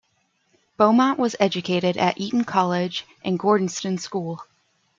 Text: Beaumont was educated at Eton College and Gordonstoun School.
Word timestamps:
Beaumont 0.77 1.19
was 1.19 1.35
educated 1.39 1.95
at 1.95 2.19
Eton 2.19 2.43
College 2.45 3.05
and 3.23 3.37
Gordonstoun 3.37 3.99
School. 3.99 4.43